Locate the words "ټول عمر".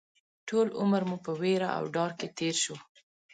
0.47-1.01